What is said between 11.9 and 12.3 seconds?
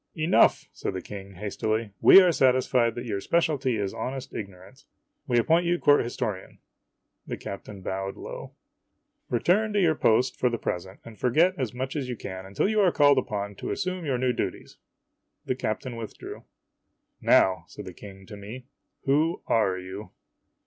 as you 108784